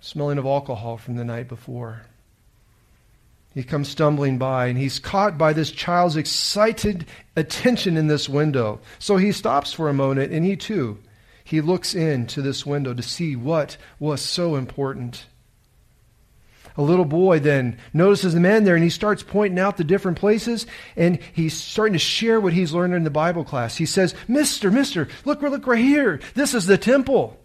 smelling 0.00 0.36
of 0.36 0.44
alcohol 0.44 0.98
from 0.98 1.16
the 1.16 1.24
night 1.24 1.48
before, 1.48 2.02
He 3.54 3.62
comes 3.62 3.88
stumbling 3.88 4.38
by 4.38 4.66
and 4.66 4.78
he's 4.78 4.98
caught 4.98 5.36
by 5.36 5.52
this 5.52 5.70
child's 5.70 6.16
excited 6.16 7.06
attention 7.36 7.96
in 7.96 8.06
this 8.06 8.28
window. 8.28 8.80
So 8.98 9.18
he 9.18 9.32
stops 9.32 9.72
for 9.72 9.88
a 9.88 9.94
moment 9.94 10.32
and 10.32 10.44
he 10.44 10.56
too, 10.56 10.98
he 11.44 11.60
looks 11.60 11.94
into 11.94 12.40
this 12.40 12.64
window 12.64 12.94
to 12.94 13.02
see 13.02 13.36
what 13.36 13.76
was 13.98 14.22
so 14.22 14.56
important. 14.56 15.26
A 16.78 16.82
little 16.82 17.04
boy 17.04 17.40
then 17.40 17.76
notices 17.92 18.32
the 18.32 18.40
man 18.40 18.64
there 18.64 18.74
and 18.74 18.82
he 18.82 18.88
starts 18.88 19.22
pointing 19.22 19.58
out 19.58 19.76
the 19.76 19.84
different 19.84 20.18
places 20.18 20.64
and 20.96 21.18
he's 21.34 21.52
starting 21.52 21.92
to 21.92 21.98
share 21.98 22.40
what 22.40 22.54
he's 22.54 22.72
learned 22.72 22.94
in 22.94 23.04
the 23.04 23.10
Bible 23.10 23.44
class. 23.44 23.76
He 23.76 23.84
says, 23.84 24.14
Mister, 24.28 24.70
Mister, 24.70 25.08
look, 25.26 25.42
look 25.42 25.66
right 25.66 25.84
here. 25.84 26.20
This 26.32 26.54
is 26.54 26.64
the 26.64 26.78
temple. 26.78 27.38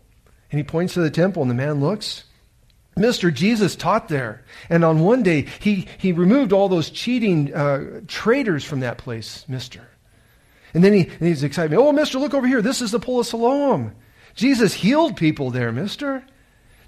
And 0.49 0.59
he 0.59 0.63
points 0.63 0.93
to 0.93 1.01
the 1.01 1.11
temple 1.11 1.41
and 1.41 1.51
the 1.51 1.55
man 1.55 1.81
looks 1.81 2.23
Mr. 2.97 3.33
Jesus 3.33 3.75
taught 3.75 4.07
there. 4.07 4.43
And 4.69 4.83
on 4.83 4.99
one 4.99 5.23
day, 5.23 5.47
he, 5.59 5.87
he 5.97 6.11
removed 6.11 6.53
all 6.53 6.69
those 6.69 6.89
cheating 6.89 7.53
uh, 7.53 8.01
traders 8.07 8.63
from 8.63 8.81
that 8.81 8.97
place, 8.97 9.45
Mr. 9.49 9.81
And 10.73 10.83
then 10.83 10.93
he, 10.93 11.07
and 11.07 11.27
he's 11.27 11.43
excited. 11.43 11.75
Oh, 11.77 11.91
Mister, 11.91 12.19
look 12.19 12.33
over 12.33 12.47
here. 12.47 12.61
This 12.61 12.81
is 12.81 12.91
the 12.91 12.99
pool 12.99 13.19
of 13.19 13.27
Siloam. 13.27 13.95
Jesus 14.35 14.73
healed 14.73 15.15
people 15.17 15.49
there, 15.49 15.71
Mister. 15.71 16.23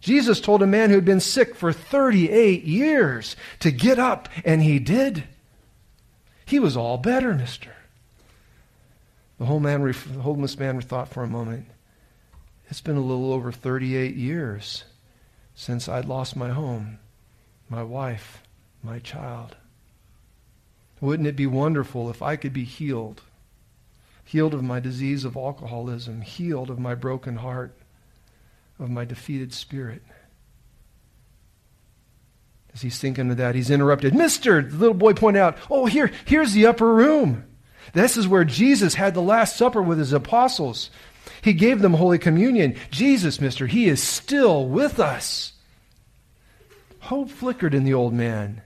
Jesus 0.01 0.39
told 0.39 0.61
a 0.61 0.67
man 0.67 0.89
who'd 0.89 1.05
been 1.05 1.19
sick 1.19 1.55
for 1.55 1.73
38 1.73 2.63
years 2.63 3.35
to 3.59 3.71
get 3.71 3.99
up, 3.99 4.29
and 4.45 4.61
he 4.61 4.79
did. 4.79 5.23
He 6.45 6.59
was 6.59 6.77
all 6.77 6.97
better, 6.97 7.33
Mister. 7.33 7.71
The 9.39 9.45
whole 9.45 9.59
man, 9.59 9.81
the 9.83 10.21
homeless 10.21 10.57
man 10.57 10.79
thought 10.81 11.09
for 11.09 11.23
a 11.23 11.27
moment. 11.27 11.65
It's 12.69 12.81
been 12.81 12.97
a 12.97 13.01
little 13.01 13.33
over 13.33 13.51
38 13.51 14.15
years 14.15 14.83
since 15.59 15.89
I'd 15.89 16.05
lost 16.05 16.37
my 16.37 16.51
home, 16.51 16.99
my 17.67 17.83
wife, 17.83 18.41
my 18.81 18.97
child. 18.97 19.57
Wouldn't 21.01 21.27
it 21.27 21.35
be 21.35 21.47
wonderful 21.47 22.09
if 22.09 22.21
I 22.21 22.37
could 22.37 22.53
be 22.53 22.63
healed? 22.63 23.23
Healed 24.23 24.53
of 24.53 24.63
my 24.63 24.79
disease 24.79 25.25
of 25.25 25.35
alcoholism, 25.35 26.21
healed 26.21 26.69
of 26.69 26.79
my 26.79 26.95
broken 26.95 27.35
heart, 27.35 27.75
of 28.79 28.89
my 28.89 29.03
defeated 29.03 29.51
spirit. 29.51 30.01
As 32.73 32.81
he's 32.81 32.97
thinking 32.97 33.29
of 33.29 33.35
that, 33.35 33.53
he's 33.53 33.69
interrupted. 33.69 34.15
Mister, 34.15 34.61
the 34.61 34.77
little 34.77 34.93
boy 34.93 35.11
pointed 35.11 35.41
out, 35.41 35.57
oh, 35.69 35.87
here, 35.87 36.09
here's 36.23 36.53
the 36.53 36.67
upper 36.67 36.95
room. 36.95 37.43
This 37.91 38.15
is 38.15 38.29
where 38.29 38.45
Jesus 38.45 38.93
had 38.93 39.13
the 39.13 39.21
Last 39.21 39.57
Supper 39.57 39.81
with 39.81 39.99
his 39.99 40.13
apostles. 40.13 40.89
He 41.41 41.53
gave 41.53 41.81
them 41.81 41.93
Holy 41.93 42.17
Communion. 42.17 42.75
Jesus, 42.91 43.39
mister, 43.39 43.67
he 43.67 43.87
is 43.87 44.01
still 44.01 44.65
with 44.67 44.99
us. 44.99 45.53
Hope 46.99 47.29
flickered 47.29 47.73
in 47.73 47.83
the 47.83 47.93
old 47.93 48.13
man. 48.13 48.61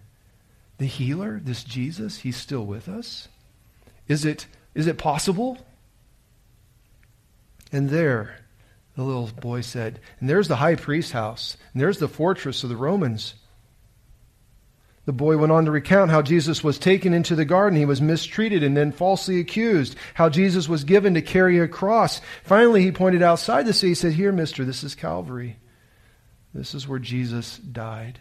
The 0.80 0.86
healer, 0.86 1.40
this 1.44 1.64
Jesus, 1.64 2.20
he's 2.20 2.36
still 2.36 2.66
with 2.66 2.90
us? 2.90 3.28
Is 4.08 4.26
it, 4.26 4.48
is 4.74 4.88
it 4.88 4.98
possible? 4.98 5.60
And 7.72 7.90
there, 7.90 8.38
the 8.96 9.04
little 9.04 9.28
boy 9.28 9.62
said, 9.62 10.00
and 10.20 10.30
there's 10.30 10.48
the 10.48 10.58
high 10.58 10.76
priest's 10.76 11.12
house, 11.12 11.58
and 11.74 11.82
there's 11.82 12.00
the 12.00 12.08
fortress 12.08 12.64
of 12.64 12.70
the 12.70 12.76
Romans. 12.76 13.36
The 15.06 15.14
boy 15.14 15.38
went 15.38 15.52
on 15.52 15.66
to 15.66 15.72
recount 15.72 16.12
how 16.12 16.22
Jesus 16.22 16.64
was 16.64 16.80
taken 16.80 17.14
into 17.14 17.36
the 17.36 17.44
garden. 17.44 17.78
He 17.78 17.86
was 17.86 18.02
mistreated 18.02 18.64
and 18.64 18.76
then 18.76 18.94
falsely 18.94 19.40
accused. 19.40 19.98
How 20.14 20.30
Jesus 20.30 20.70
was 20.70 20.86
given 20.86 21.14
to 21.16 21.22
carry 21.22 21.60
a 21.60 21.68
cross. 21.68 22.22
Finally, 22.44 22.84
he 22.84 22.92
pointed 22.92 23.22
outside 23.22 23.66
the 23.66 23.74
city. 23.74 23.90
He 23.90 23.96
said, 23.96 24.14
Here, 24.14 24.32
mister, 24.32 24.64
this 24.64 24.84
is 24.84 24.96
Calvary. 24.96 25.58
This 26.54 26.74
is 26.74 26.88
where 26.88 27.00
Jesus 27.00 27.58
died. 27.58 28.20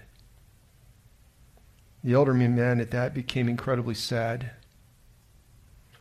The 2.02 2.14
elderly 2.14 2.48
man 2.48 2.80
at 2.80 2.90
that 2.90 3.14
became 3.14 3.48
incredibly 3.48 3.94
sad. 3.94 4.50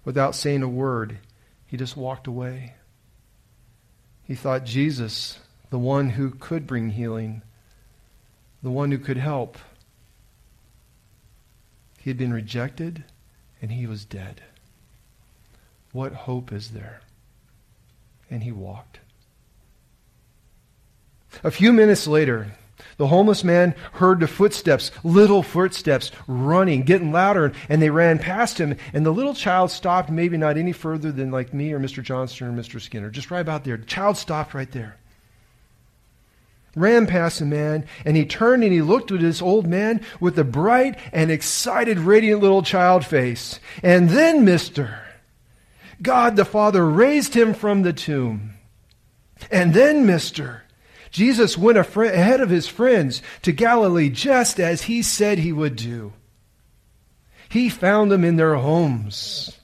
Without 0.03 0.33
saying 0.33 0.63
a 0.63 0.67
word, 0.67 1.19
he 1.67 1.77
just 1.77 1.95
walked 1.95 2.25
away. 2.25 2.73
He 4.23 4.33
thought 4.33 4.65
Jesus, 4.65 5.39
the 5.69 5.77
one 5.77 6.09
who 6.09 6.31
could 6.31 6.65
bring 6.65 6.89
healing, 6.89 7.43
the 8.63 8.71
one 8.71 8.91
who 8.91 8.97
could 8.97 9.17
help, 9.17 9.59
he 12.01 12.09
had 12.09 12.17
been 12.17 12.33
rejected 12.33 13.03
and 13.61 13.71
he 13.71 13.85
was 13.85 14.05
dead. 14.05 14.41
What 15.91 16.13
hope 16.13 16.51
is 16.51 16.71
there? 16.71 17.01
And 18.29 18.41
he 18.41 18.51
walked. 18.51 18.99
A 21.43 21.51
few 21.51 21.71
minutes 21.71 22.07
later, 22.07 22.55
the 22.97 23.07
homeless 23.07 23.43
man 23.43 23.75
heard 23.93 24.19
the 24.19 24.27
footsteps, 24.27 24.89
little 25.03 25.43
footsteps, 25.43 26.11
running, 26.25 26.81
getting 26.81 27.11
louder, 27.11 27.51
and 27.69 27.79
they 27.79 27.91
ran 27.91 28.17
past 28.17 28.59
him. 28.59 28.75
And 28.93 29.05
the 29.05 29.11
little 29.11 29.35
child 29.35 29.69
stopped, 29.69 30.09
maybe 30.09 30.37
not 30.37 30.57
any 30.57 30.71
further 30.71 31.11
than 31.11 31.29
like 31.29 31.53
me 31.53 31.71
or 31.71 31.79
Mr. 31.79 32.01
Johnston 32.01 32.47
or 32.47 32.51
Mr. 32.51 32.81
Skinner, 32.81 33.11
just 33.11 33.29
right 33.29 33.41
about 33.41 33.63
there. 33.63 33.77
The 33.77 33.85
child 33.85 34.17
stopped 34.17 34.55
right 34.55 34.71
there 34.71 34.97
ran 36.75 37.05
past 37.05 37.39
the 37.39 37.45
man, 37.45 37.85
and 38.05 38.15
he 38.15 38.25
turned 38.25 38.63
and 38.63 38.71
he 38.73 38.81
looked 38.81 39.11
at 39.11 39.19
this 39.19 39.41
old 39.41 39.67
man 39.67 40.01
with 40.19 40.37
a 40.39 40.43
bright 40.43 40.97
and 41.11 41.31
excited, 41.31 41.99
radiant 41.99 42.41
little 42.41 42.63
child 42.63 43.05
face. 43.05 43.59
And 43.83 44.09
then, 44.09 44.45
mister, 44.45 44.99
God 46.01 46.35
the 46.35 46.45
Father 46.45 46.87
raised 46.89 47.33
him 47.33 47.53
from 47.53 47.81
the 47.81 47.93
tomb. 47.93 48.55
And 49.49 49.73
then, 49.73 50.05
mister, 50.05 50.63
Jesus 51.09 51.57
went 51.57 51.77
ahead 51.77 52.39
of 52.39 52.49
his 52.49 52.67
friends 52.67 53.21
to 53.41 53.51
Galilee 53.51 54.09
just 54.09 54.59
as 54.59 54.83
he 54.83 55.01
said 55.01 55.39
he 55.39 55.51
would 55.51 55.75
do. 55.75 56.13
He 57.49 57.67
found 57.67 58.11
them 58.11 58.23
in 58.23 58.37
their 58.37 58.55
homes. 58.55 59.57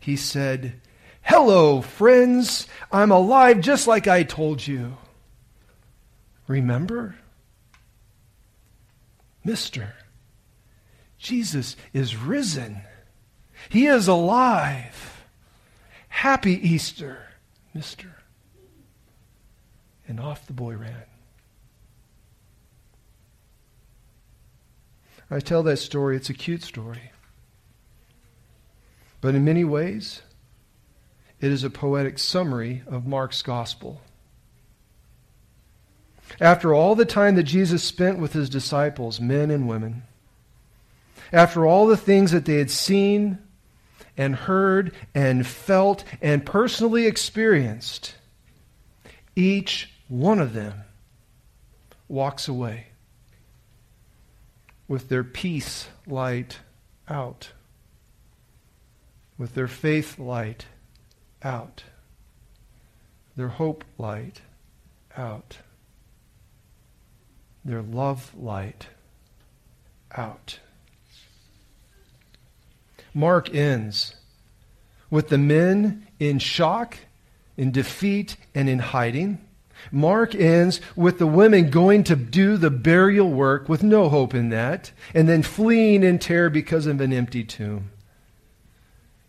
He 0.00 0.16
said, 0.16 0.80
Hello, 1.22 1.80
friends. 1.80 2.66
I'm 2.90 3.12
alive 3.12 3.60
just 3.60 3.86
like 3.86 4.08
I 4.08 4.24
told 4.24 4.66
you. 4.66 4.96
Remember? 6.48 7.14
Mister, 9.44 9.94
Jesus 11.18 11.76
is 11.92 12.16
risen. 12.16 12.80
He 13.68 13.86
is 13.86 14.08
alive. 14.08 15.24
Happy 16.08 16.54
Easter, 16.54 17.18
mister. 17.72 18.16
And 20.08 20.18
off 20.18 20.46
the 20.46 20.52
boy 20.52 20.74
ran. 20.74 21.04
I 25.30 25.40
tell 25.40 25.62
that 25.64 25.76
story, 25.76 26.16
it's 26.16 26.30
a 26.30 26.34
cute 26.34 26.62
story. 26.62 27.12
But 29.20 29.34
in 29.34 29.44
many 29.44 29.64
ways, 29.64 30.22
it 31.40 31.52
is 31.52 31.62
a 31.62 31.70
poetic 31.70 32.18
summary 32.18 32.82
of 32.86 33.06
Mark's 33.06 33.42
gospel. 33.42 34.00
After 36.40 36.74
all 36.74 36.94
the 36.94 37.04
time 37.04 37.34
that 37.36 37.44
Jesus 37.44 37.82
spent 37.82 38.18
with 38.18 38.32
his 38.32 38.48
disciples, 38.48 39.20
men 39.20 39.50
and 39.50 39.68
women, 39.68 40.04
after 41.32 41.66
all 41.66 41.86
the 41.86 41.96
things 41.96 42.30
that 42.30 42.44
they 42.44 42.58
had 42.58 42.70
seen 42.70 43.38
and 44.16 44.34
heard 44.34 44.94
and 45.14 45.46
felt 45.46 46.04
and 46.22 46.44
personally 46.44 47.06
experienced, 47.06 48.14
each 49.36 49.92
one 50.08 50.38
of 50.38 50.52
them 50.52 50.82
walks 52.08 52.48
away 52.48 52.86
with 54.86 55.08
their 55.08 55.24
peace 55.24 55.88
light 56.06 56.60
out, 57.08 57.50
with 59.36 59.54
their 59.54 59.68
faith 59.68 60.18
light 60.18 60.66
out, 61.42 61.84
their 63.36 63.48
hope 63.48 63.84
light 63.98 64.40
out 65.16 65.58
their 67.68 67.82
love 67.82 68.32
light 68.34 68.86
out. 70.16 70.58
Mark 73.12 73.54
ends 73.54 74.14
with 75.10 75.28
the 75.28 75.38
men 75.38 76.06
in 76.18 76.38
shock, 76.38 76.98
in 77.56 77.70
defeat, 77.70 78.36
and 78.54 78.68
in 78.68 78.78
hiding. 78.78 79.38
Mark 79.92 80.34
ends 80.34 80.80
with 80.96 81.18
the 81.18 81.26
women 81.26 81.70
going 81.70 82.04
to 82.04 82.16
do 82.16 82.56
the 82.56 82.70
burial 82.70 83.30
work 83.30 83.68
with 83.68 83.82
no 83.82 84.08
hope 84.08 84.34
in 84.34 84.48
that, 84.48 84.90
and 85.14 85.28
then 85.28 85.42
fleeing 85.42 86.02
in 86.02 86.18
terror 86.18 86.50
because 86.50 86.86
of 86.86 87.00
an 87.00 87.12
empty 87.12 87.44
tomb. 87.44 87.90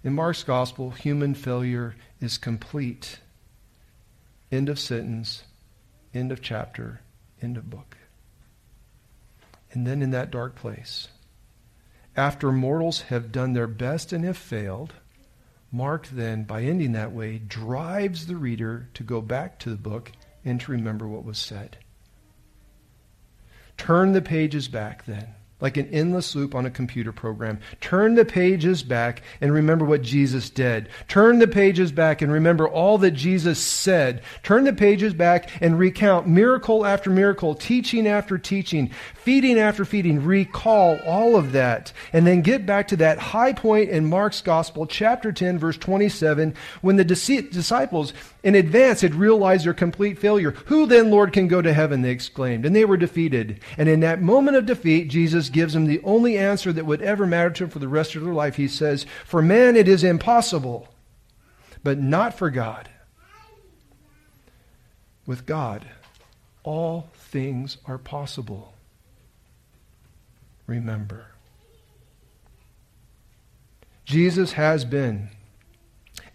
In 0.04 0.14
Mark's 0.14 0.44
gospel, 0.44 0.92
human 0.92 1.34
failure 1.34 1.96
is 2.22 2.38
complete. 2.38 3.20
End 4.52 4.70
of 4.70 4.80
sentence, 4.80 5.44
end 6.14 6.32
of 6.32 6.42
chapter, 6.42 7.02
end 7.42 7.58
of 7.58 7.70
book. 7.70 7.99
And 9.72 9.86
then 9.86 10.02
in 10.02 10.12
that 10.12 10.32
dark 10.32 10.56
place, 10.56 11.10
after 12.16 12.52
mortals 12.52 13.02
have 13.04 13.32
done 13.32 13.54
their 13.54 13.68
best 13.68 14.12
and 14.12 14.26
have 14.26 14.38
failed, 14.38 14.94
Mark 15.72 16.08
then, 16.08 16.44
by 16.44 16.64
ending 16.64 16.94
that 16.94 17.12
way, 17.12 17.38
drives 17.38 18.26
the 18.26 18.36
reader 18.36 18.90
to 18.96 19.04
go 19.04 19.22
back 19.22 19.60
to 19.60 19.70
the 19.70 19.76
book 19.76 20.12
and 20.44 20.60
to 20.62 20.72
remember 20.72 21.08
what 21.08 21.24
was 21.24 21.38
said. 21.38 21.78
Turn 23.78 24.14
the 24.14 24.22
pages 24.22 24.68
back 24.68 25.06
then 25.06 25.36
like 25.62 25.78
an 25.78 25.90
endless 25.92 26.36
loop 26.36 26.56
on 26.56 26.66
a 26.66 26.72
computer 26.72 27.12
program. 27.12 27.60
Turn 27.82 28.16
the 28.16 28.26
pages 28.26 28.84
back 28.84 29.22
and 29.42 29.54
remember 29.54 29.86
what 29.86 30.02
Jesus 30.02 30.50
did. 30.50 30.90
Turn 31.08 31.40
the 31.40 31.48
pages 31.48 31.92
back 31.92 32.22
and 32.22 32.32
remember 32.32 32.68
all 32.68 32.98
that 33.00 33.12
Jesus 33.12 33.60
said. 33.60 34.22
Turn 34.44 34.64
the 34.64 34.74
pages 34.74 35.14
back 35.14 35.50
and 35.62 35.78
recount 35.78 36.28
miracle 36.28 36.86
after 36.86 37.10
miracle, 37.10 37.56
teaching 37.56 38.08
after 38.08 38.38
teaching, 38.38 38.92
feeding 39.16 39.60
after 39.60 39.86
feeding. 39.86 40.24
Recall 40.24 41.00
all 41.06 41.36
of 41.36 41.52
that. 41.52 41.92
And 42.14 42.26
then 42.26 42.42
get 42.42 42.66
back 42.66 42.88
to 42.90 42.98
that 42.98 43.20
high 43.20 43.54
point 43.54 43.90
in 43.90 44.06
Mark's 44.06 44.42
Gospel, 44.42 44.86
chapter 44.86 45.32
10, 45.32 45.60
verse 45.60 45.78
27, 45.78 46.56
when 46.82 46.96
the 46.96 47.04
disciples 47.04 48.14
in 48.44 48.56
advance 48.56 49.02
had 49.02 49.16
realized 49.16 49.66
their 49.66 49.74
complete 49.74 50.18
failure. 50.18 50.52
Who 50.68 50.86
then, 50.86 51.12
Lord, 51.12 51.34
can 51.34 51.48
go 51.48 51.62
to 51.62 51.74
heaven? 51.74 52.02
They 52.02 52.12
exclaimed. 52.12 52.66
And 52.66 52.76
they 52.76 52.86
were 52.86 52.98
defeated. 52.98 53.60
And 53.78 53.90
in 53.90 54.00
that 54.00 54.22
moment 54.22 54.56
of 54.56 54.66
defeat, 54.66 55.10
Jesus 55.10 55.49
gives 55.50 55.74
them 55.74 55.86
the 55.86 56.02
only 56.04 56.38
answer 56.38 56.72
that 56.74 56.86
would 56.86 57.02
ever 57.02 57.26
matter 57.26 57.50
to 57.50 57.64
them 57.64 57.70
for 57.70 57.80
the 57.80 57.88
rest 57.88 58.16
of 58.16 58.24
their 58.24 58.34
life. 58.34 58.56
He 58.56 58.68
says, 58.68 59.06
For 59.26 59.42
man 59.42 59.76
it 59.76 59.88
is 59.88 60.04
impossible, 60.04 60.88
but 61.84 62.00
not 62.00 62.34
for 62.34 62.50
God. 62.50 62.90
With 65.26 65.46
God, 65.46 65.86
all 66.64 67.10
things 67.14 67.78
are 67.86 67.98
possible. 67.98 68.74
Remember. 70.66 71.28
Jesus 74.06 74.54
has 74.54 74.86
been 74.86 75.30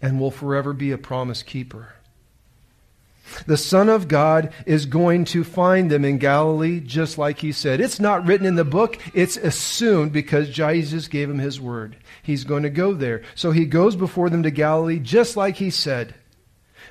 and 0.01 0.19
will 0.19 0.31
forever 0.31 0.71
be 0.71 0.91
a 0.91 0.97
promise 0.97 1.43
keeper. 1.43 1.95
The 3.45 3.57
Son 3.57 3.89
of 3.89 4.07
God 4.07 4.53
is 4.65 4.85
going 4.85 5.25
to 5.25 5.43
find 5.43 5.89
them 5.89 6.05
in 6.05 6.17
Galilee, 6.17 6.79
just 6.79 7.17
like 7.17 7.39
he 7.39 7.51
said. 7.51 7.81
It's 7.81 7.99
not 7.99 8.25
written 8.25 8.45
in 8.45 8.55
the 8.55 8.63
book, 8.63 8.97
it's 9.13 9.37
assumed 9.37 10.13
because 10.13 10.49
Jesus 10.49 11.07
gave 11.07 11.29
him 11.29 11.39
his 11.39 11.59
word. 11.59 11.97
He's 12.23 12.43
going 12.43 12.63
to 12.63 12.69
go 12.69 12.93
there. 12.93 13.23
So 13.35 13.51
he 13.51 13.65
goes 13.65 13.95
before 13.95 14.29
them 14.29 14.43
to 14.43 14.51
Galilee, 14.51 14.99
just 14.99 15.35
like 15.35 15.57
he 15.57 15.69
said. 15.69 16.15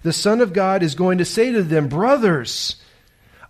The 0.02 0.12
Son 0.12 0.40
of 0.40 0.52
God 0.52 0.82
is 0.82 0.94
going 0.94 1.18
to 1.18 1.24
say 1.24 1.52
to 1.52 1.62
them, 1.62 1.88
Brothers, 1.88 2.76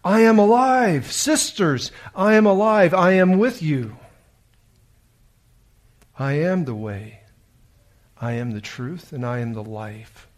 I 0.05 0.21
am 0.21 0.39
alive. 0.39 1.11
Sisters, 1.11 1.91
I 2.15 2.35
am 2.35 2.47
alive. 2.47 2.93
I 2.95 3.13
am 3.13 3.39
with 3.39 3.63
you. 3.63 3.97
I 6.19 6.35
am 6.35 6.65
the 6.65 6.75
way. 6.75 7.21
I 8.21 8.33
am 8.33 8.53
the 8.53 8.61
truth, 8.61 9.13
and 9.13 9.27
I 9.27 9.41
am 9.41 9.55
the 9.55 9.65
life. 9.65 10.29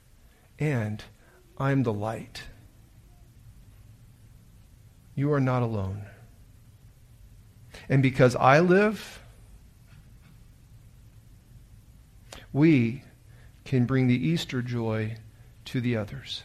And 0.59 1.05
I'm 1.59 1.83
the 1.83 1.93
light. 1.93 2.43
You 5.15 5.33
are 5.33 5.41
not 5.41 5.63
alone. 5.63 6.05
And 7.89 8.03
because 8.03 8.37
I 8.37 8.61
live, 8.61 9.21
we 12.53 13.03
can 13.65 13.87
bring 13.87 14.07
the 14.07 14.29
Easter 14.29 14.63
joy 14.63 15.17
to 15.67 15.81
the 15.81 15.97
others. 15.97 16.43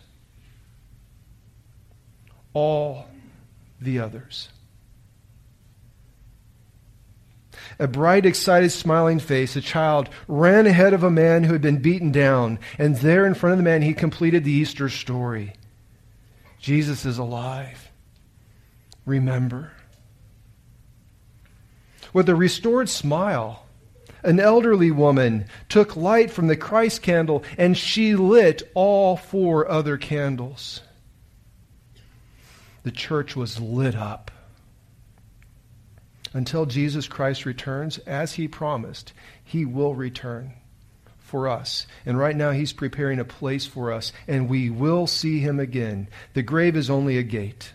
All 2.53 3.07
the 3.79 3.99
others. 3.99 4.49
A 7.81 7.87
bright, 7.87 8.27
excited, 8.27 8.71
smiling 8.71 9.17
face, 9.17 9.55
a 9.55 9.61
child, 9.61 10.07
ran 10.27 10.67
ahead 10.67 10.93
of 10.93 11.03
a 11.03 11.09
man 11.09 11.43
who 11.43 11.53
had 11.53 11.63
been 11.63 11.81
beaten 11.81 12.11
down. 12.11 12.59
And 12.77 12.95
there 12.97 13.25
in 13.25 13.33
front 13.33 13.53
of 13.53 13.57
the 13.57 13.63
man, 13.63 13.81
he 13.81 13.95
completed 13.95 14.43
the 14.43 14.51
Easter 14.51 14.87
story. 14.87 15.53
Jesus 16.59 17.05
is 17.05 17.17
alive. 17.17 17.89
Remember. 19.05 19.71
With 22.13 22.29
a 22.29 22.35
restored 22.35 22.87
smile, 22.87 23.65
an 24.21 24.39
elderly 24.39 24.91
woman 24.91 25.45
took 25.67 25.95
light 25.95 26.29
from 26.29 26.45
the 26.45 26.55
Christ 26.55 27.01
candle 27.01 27.43
and 27.57 27.75
she 27.75 28.15
lit 28.15 28.61
all 28.75 29.17
four 29.17 29.67
other 29.67 29.97
candles. 29.97 30.81
The 32.83 32.91
church 32.91 33.35
was 33.35 33.59
lit 33.59 33.95
up 33.95 34.30
until 36.33 36.65
Jesus 36.65 37.07
Christ 37.07 37.45
returns, 37.45 37.97
as 37.99 38.33
he 38.33 38.47
promised, 38.47 39.13
he 39.43 39.65
will 39.65 39.95
return 39.95 40.53
for 41.17 41.47
us. 41.47 41.87
And 42.05 42.17
right 42.17 42.35
now, 42.35 42.51
he's 42.51 42.73
preparing 42.73 43.19
a 43.19 43.25
place 43.25 43.65
for 43.65 43.91
us, 43.91 44.11
and 44.27 44.49
we 44.49 44.69
will 44.69 45.07
see 45.07 45.39
him 45.39 45.59
again. 45.59 46.07
The 46.33 46.43
grave 46.43 46.75
is 46.75 46.89
only 46.89 47.17
a 47.17 47.23
gate. 47.23 47.73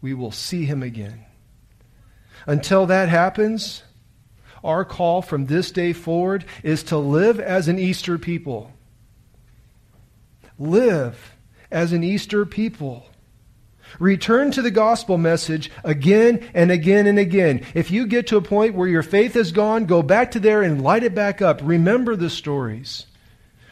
We 0.00 0.14
will 0.14 0.32
see 0.32 0.64
him 0.64 0.82
again. 0.82 1.24
Until 2.46 2.86
that 2.86 3.08
happens, 3.08 3.82
our 4.62 4.84
call 4.84 5.22
from 5.22 5.46
this 5.46 5.70
day 5.70 5.92
forward 5.92 6.44
is 6.62 6.82
to 6.84 6.96
live 6.98 7.40
as 7.40 7.68
an 7.68 7.78
Easter 7.78 8.18
people. 8.18 8.72
Live 10.58 11.36
as 11.70 11.92
an 11.92 12.02
Easter 12.02 12.44
people. 12.46 13.06
Return 13.98 14.50
to 14.52 14.62
the 14.62 14.70
gospel 14.70 15.18
message 15.18 15.70
again 15.84 16.48
and 16.54 16.70
again 16.70 17.06
and 17.06 17.18
again. 17.18 17.64
If 17.74 17.90
you 17.90 18.06
get 18.06 18.28
to 18.28 18.36
a 18.36 18.42
point 18.42 18.74
where 18.74 18.88
your 18.88 19.02
faith 19.02 19.36
is 19.36 19.52
gone, 19.52 19.86
go 19.86 20.02
back 20.02 20.32
to 20.32 20.40
there 20.40 20.62
and 20.62 20.82
light 20.82 21.02
it 21.02 21.14
back 21.14 21.42
up. 21.42 21.60
Remember 21.62 22.14
the 22.16 22.30
stories. 22.30 23.06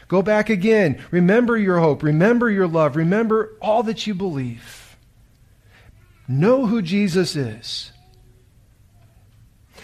Go 0.09 0.23
back 0.23 0.51
again. 0.51 1.03
Remember 1.11 1.57
your 1.57 1.79
hope. 1.79 2.03
Remember 2.03 2.51
your 2.51 2.69
love. 2.69 2.97
Remember 2.97 3.57
all 3.61 3.83
that 3.85 4.07
you 4.07 4.15
believe. 4.15 4.97
Know 6.29 6.67
who 6.67 6.83
Jesus 6.83 7.37
is. 7.37 7.93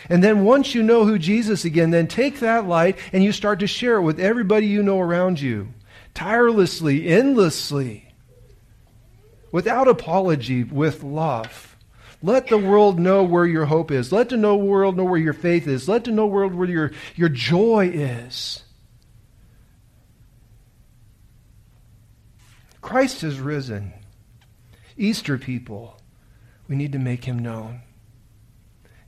And 0.09 0.23
then 0.23 0.45
once 0.45 0.75
you 0.75 0.83
know 0.83 1.05
who 1.05 1.19
Jesus 1.19 1.65
again, 1.65 1.91
then 1.91 2.09
take 2.09 2.41
that 2.41 2.67
light 2.67 2.99
and 3.13 3.23
you 3.23 3.33
start 3.33 3.61
to 3.61 3.67
share 3.67 3.97
it 3.97 4.03
with 4.03 4.19
everybody 4.19 4.67
you 4.67 4.83
know 4.83 4.99
around 4.99 5.41
you. 5.41 5.69
Tirelessly, 6.15 7.07
endlessly 7.07 8.12
without 9.53 9.87
apology, 9.87 10.65
with 10.65 11.05
love. 11.05 11.77
Let 12.23 12.49
the 12.49 12.59
world 12.59 12.99
know 12.99 13.23
where 13.23 13.47
your 13.47 13.67
hope 13.67 13.91
is. 13.91 14.13
Let 14.13 14.29
the 14.31 14.37
know 14.37 14.57
world 14.57 14.97
know 14.97 15.05
where 15.05 15.21
your 15.21 15.33
faith 15.33 15.67
is. 15.67 15.89
Let 15.89 16.05
the 16.05 16.13
know 16.13 16.27
world 16.27 16.55
where 16.55 16.69
your, 16.69 16.93
your 17.15 17.29
joy 17.29 17.91
is. 17.93 18.63
Christ 22.81 23.21
has 23.23 23.39
risen. 23.39 23.93
Easter 24.97 25.39
people, 25.39 26.01
we 26.69 26.77
need 26.77 26.93
to 26.93 26.99
make 26.99 27.25
him 27.25 27.39
known. 27.39 27.83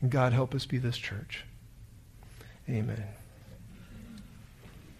And 0.00 0.10
God 0.10 0.32
help 0.32 0.54
us 0.54 0.66
be 0.66 0.78
this 0.78 0.96
church. 0.96 1.44
Amen. 2.68 3.13